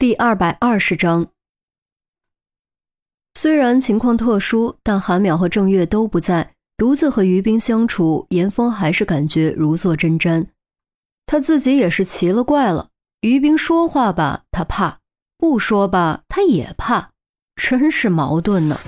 [0.00, 1.26] 第二百二十章。
[3.34, 10.46] 虽然情况特殊，但韩淼和郑月都不在，独自和于冰相处，严峰还是感觉如坐针毡。
[11.26, 12.90] 他自己也是奇了怪了，
[13.22, 15.00] 于冰说话吧，他怕；
[15.36, 17.10] 不说吧，他也怕，
[17.56, 18.78] 真是矛盾呢。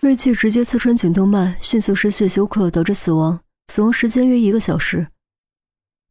[0.00, 3.38] 锐器直接刺穿颈动脉，迅速失血休克，导致死亡，
[3.68, 5.08] 死亡时间约一个小时。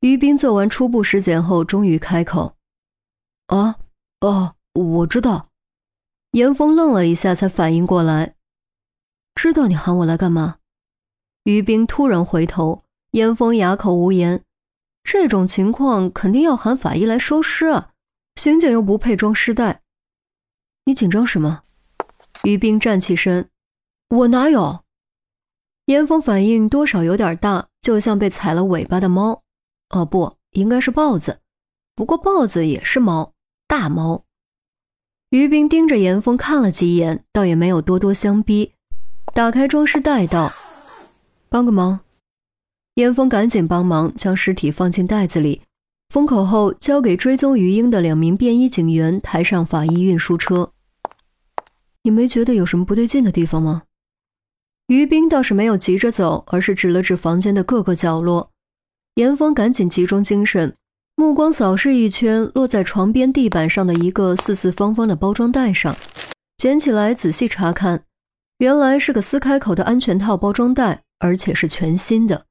[0.01, 2.53] 于冰做完初步尸检后，终于开口
[3.47, 3.77] ：“啊。”
[4.21, 5.49] 哦，我知道。
[6.31, 8.35] 严峰愣了一下，才反应过来，
[9.35, 10.57] 知道你喊我来干嘛？
[11.43, 14.43] 于冰突然回头，严峰哑口无言。
[15.03, 17.91] 这种情况肯定要喊法医来收尸啊，
[18.35, 19.83] 刑警又不配装尸袋。
[20.85, 21.61] 你紧张什么？
[22.43, 23.49] 于冰站起身，
[24.09, 24.83] 我哪有？
[25.85, 29.43] 严峰反应多少有点大，就像被踩了尾巴的猫。
[29.91, 31.39] 哦，不应该是豹子，
[31.93, 33.34] 不过豹子也是猫。
[33.67, 34.23] 大猫，
[35.31, 38.73] 于冰盯着严峰看了几眼，倒也没有多多相逼，
[39.33, 40.51] 打开装尸袋道
[41.49, 42.01] ：“帮个忙。”
[42.95, 45.63] 严峰赶紧帮忙，将尸体放进袋子里，
[46.09, 50.71] 封口后交给追踪于英的两名便衣警员，抬上法医运输车。
[52.03, 53.83] 你没觉得有什么不对劲的地方吗？
[54.87, 58.51] 于冰倒是没有急着走，而是指了指房间的各个角落。
[59.15, 60.75] 严峰赶紧集中精神。
[61.17, 65.95] 目光扫视一圈，落在床边地板上的一个四四方方的包装袋上，
[66.57, 68.03] 捡起来仔细查看，
[68.57, 72.45] 原来是个撕开口的安全套包装袋，而且是全新的。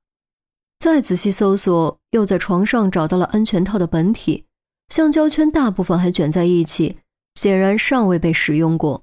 [0.78, 4.46] 再仔细搜索，又在床上找到了安全套的本体，
[4.88, 6.96] 橡胶圈大部分还卷在一起，
[7.34, 9.02] 显然尚未被使用过。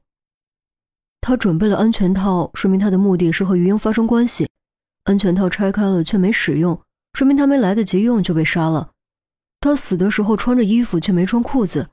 [1.22, 4.50] 他准备了安全套，说明他的目的是和余英发生关系。
[5.03, 6.80] 安全套拆开了却没使用，
[7.14, 8.91] 说明他没来得及用就被杀了。
[9.62, 11.88] 他死的时候穿着衣服却没穿裤子，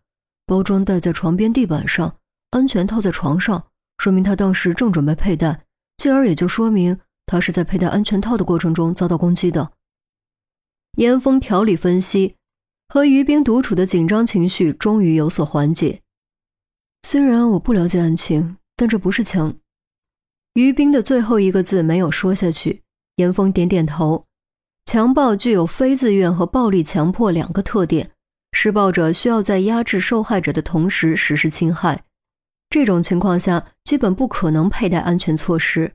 [0.47, 2.17] 包装袋在床边地板上，
[2.51, 5.67] 安全套在床上，说明他当时正准备佩戴，
[5.99, 9.73] 进而也就说明他是在佩戴安全套的过程中遭到攻击的。
[10.97, 12.37] 严峰条理分析，
[12.89, 16.01] 和于冰独处的紧张情绪终于有所缓解。
[17.03, 19.55] 虽然我不了解案情，但这不是枪。
[20.55, 22.83] 于冰的最后一个字没有说下去，
[23.17, 24.28] 严峰点点头。
[24.89, 28.11] 强暴具有非自愿和暴力强迫两个特点，
[28.53, 32.05] 施暴者需要在压制受害者的同时实施侵害。
[32.71, 35.93] 这种情况下，基本不可能佩戴安全措施。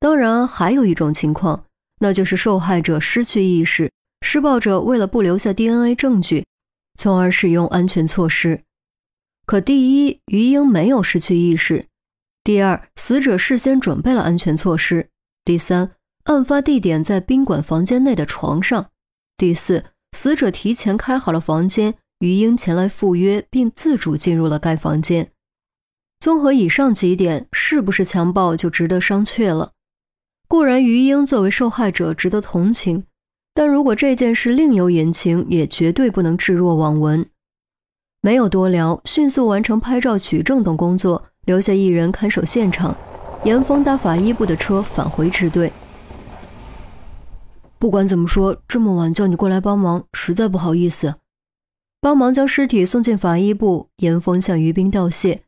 [0.00, 1.66] 当然，还有一种情况，
[2.00, 6.44] 那就是受害者失去意识，施暴者为了不留下 DNA 证据，
[6.98, 8.60] 从而使用安全措施。
[9.46, 11.84] 可第一，于英没有失去意识；
[12.42, 15.06] 第二，死者事先准备了安全措施；
[15.44, 15.92] 第三。
[16.24, 18.86] 案发地点在宾馆房间内的床上。
[19.36, 25.30] 第四，死者提前开好了房间，于英前来赴约，并自主进入了该房间。
[26.20, 29.72] 综合以上几点，是不是强暴就值得商榷了。
[30.48, 33.04] 固然于英作为受害者值得同情，
[33.52, 37.26] 但如果这件事另有隐情，也绝对不能置若罔闻。
[38.22, 42.96] 没有多聊，迅速完成拍照、取证等工作，留下一人看守现场。
[43.44, 45.70] 严峰搭法医部的车返回支队。
[47.84, 51.16] 不管怎么说，这么晚叫你过来帮忙，实在不好意思。
[52.00, 55.44] 帮忙将尸体送进法医部，严峰向于冰道谢。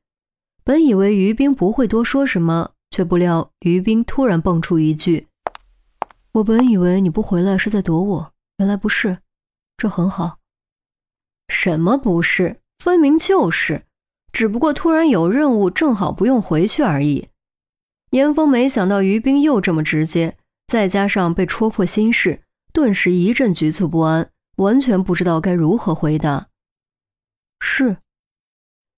[0.62, 5.28] 本以为于冰不会多说什么，却不料于冰突然蹦出一句
[6.32, 9.16] ：“我本以为你不回来是在躲我，原来不是，
[9.78, 10.36] 这很好。”
[11.48, 12.60] 什么不是？
[12.84, 13.84] 分明就是，
[14.30, 17.28] 只不过突然有任务，正好不用回去而已。
[18.10, 20.36] 严峰没想到于冰又这么直接。
[20.66, 26.48] 再加上被戳破心事，顿时一阵局促不安，完全不知道该如何回答。
[27.60, 27.98] 是，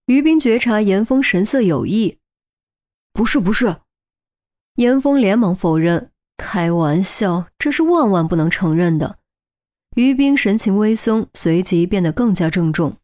[0.07, 2.19] 于冰觉察严峰神色有异，
[3.13, 3.77] 不是不是，
[4.77, 9.19] 严峰连忙否认，开玩笑，这是万万不能承认的。
[9.97, 12.97] 于斌神情微松，随即变得更加郑重。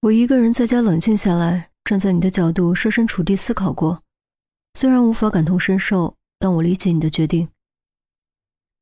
[0.00, 4.02] 我一个人在家冷静下来，站在你的角度设身处地思考过，
[4.74, 6.16] 虽然无法感同身受。
[6.44, 7.48] 但我理解你的决定，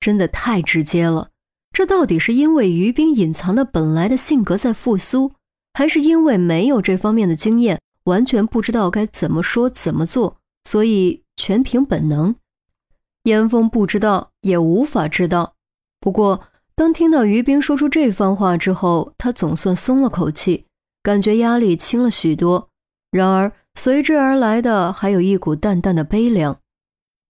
[0.01, 1.29] 真的太直接了。
[1.71, 5.31] 这到底是因为于冰隐藏的本来的性格在复苏，
[5.73, 12.35] 还是因为没有这方面的经验，完全不知道该怎么说怎么做，所以全凭本能？
[13.23, 15.55] 严峰不知道，也无法知道。
[16.01, 16.43] 不过，
[16.75, 20.67] 当听到于冰说出这番话之后，他总算松了口气，
[21.01, 22.69] 感觉压力轻了许多。
[23.13, 26.59] 然而，随之而来的还有一股淡淡的悲凉。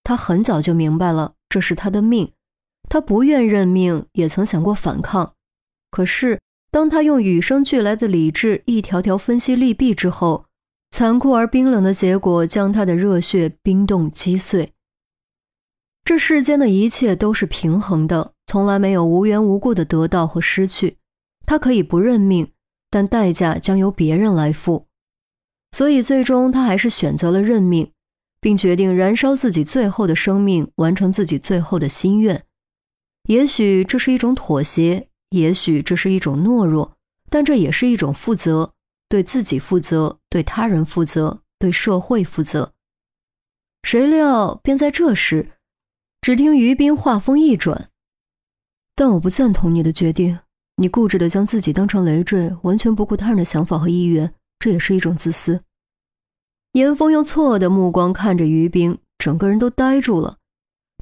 [0.04, 2.32] 他很早就明白了，这是他的命。
[2.88, 5.34] 他不愿认命，也曾想过反抗，
[5.90, 6.40] 可是
[6.70, 10.46] 当他用与生俱来的理智一条条分析利弊之后，
[10.90, 14.72] 残酷而冰冷的结果将他的热血冰冻击碎。
[16.04, 20.99] 这世间的一切都是平衡的，从来没有无缘无故的得到和失去。
[21.46, 22.52] 他可以不认命，
[22.90, 24.87] 但代价将由别人来付。
[25.70, 27.90] 所以最终他还是选择了认命，
[28.43, 32.44] 并决定燃烧自己最后的生命，完成自己最后的心愿。
[33.29, 36.97] 也许这是一种妥协，也许这是一种懦弱，
[37.31, 38.73] 但这也是一种负责：
[39.09, 42.73] 对自己负责，对他人负责，对社会负责。
[43.85, 45.53] 谁料，便在这时。
[46.21, 47.91] 只听于斌话锋一转，
[48.97, 50.38] 但我不赞同你的决定。
[50.77, 55.61] 你固执的将自己当成累赘，完全不顾他人的想法和意愿，这也是一种自私。
[56.73, 60.39] 严峰用错愕的目光看着于冰，整个人都呆住了。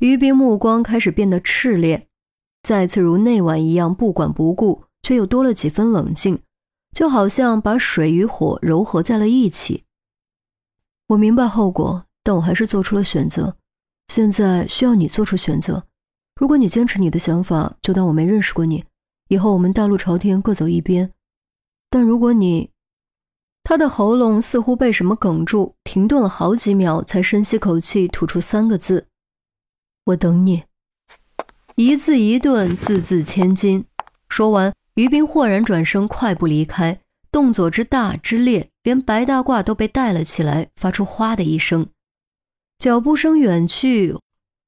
[0.01, 2.09] 于冰目光开始变得炽烈，
[2.63, 6.41] 再次如那晚一样不管不顾，却又多了几分冷静，
[6.93, 9.85] 就好像把水与火糅合在了一起。
[11.09, 13.57] 我明白后果，但我还是做出了选择。
[14.09, 15.85] 现在需要你做出选择。
[16.35, 18.85] 如果你坚持你的想法，就当我没认识过你，
[19.29, 21.13] 以后我们大路朝天，各走一边。
[21.89, 22.71] 但如果你……
[23.71, 29.07] 他的喉咙似乎被什么哽住，停顿了好几秒，才深吸口气，吐出三个字
[30.07, 30.65] ：“我等你。”
[31.79, 33.85] 一字一顿，字字千金。
[34.29, 36.99] 说完，于冰豁然转身，快步离开，
[37.31, 41.87] 动作之大之烈，连白大褂都被带了起来，发出“哗”的一声。
[42.81, 44.17] 脚步声远去，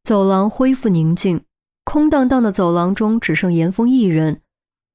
[0.05, 1.43] 走廊恢复宁静。
[1.85, 4.43] 空荡荡的走廊中只剩严峰一人，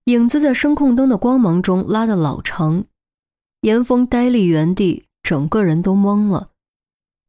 [0.05, 2.85] 影子在声控灯的光芒中拉得老长。
[3.67, 6.51] 严峰呆立原地，整个人都懵了，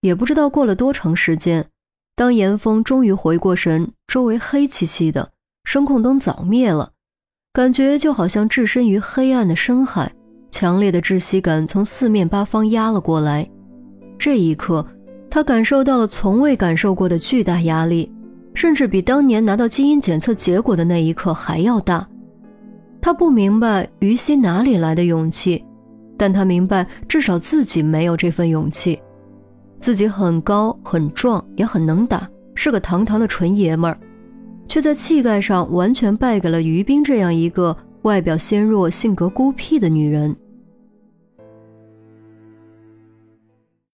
[0.03, 1.67] 也不知道过了多长时间。
[2.15, 5.33] 当严峰终于回过神，周围黑漆漆的，
[5.65, 6.93] 声控灯早灭了，
[7.53, 10.13] 感觉就好像置身于黑暗的深海。
[10.49, 13.51] 强烈的窒息感从四面八方压了过来，
[14.17, 14.87] 这一刻。
[15.29, 18.11] 他感受到了从未感受过的巨大压力，
[18.55, 22.09] 甚至比当年拿到基因检测结果的那一刻还要大。
[23.01, 25.65] 他不明白于西哪里来的勇气，
[26.19, 29.01] 但他明白至少自己没有这份勇气。
[29.81, 33.97] 自己很高很壮，也很能打，是个堂堂的纯爷们儿，
[34.67, 40.37] 却在气概上完全败给了于冰这样一个外表纤弱、性格孤僻的女人。